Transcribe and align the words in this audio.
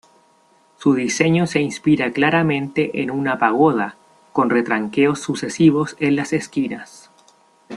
Su 0.79 0.95
diseño 0.95 1.45
se 1.45 1.59
inspira 1.61 2.11
claramente 2.11 3.03
en 3.03 3.11
una 3.11 3.37
pagoda, 3.37 3.97
con 4.33 4.49
retranqueos 4.49 5.21
sucesivos 5.21 5.95
en 5.99 6.15
las 6.15 6.33
esquinas. 6.33 7.11